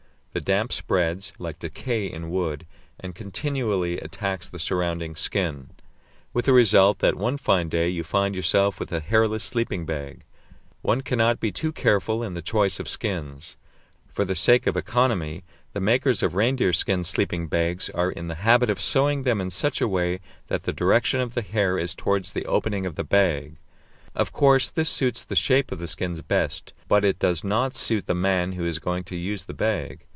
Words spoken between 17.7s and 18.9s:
are in the habit of